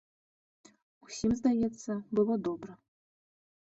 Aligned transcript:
Усім, 1.09 1.31
здаецца, 1.43 1.91
было 2.19 2.43
добра. 2.53 2.71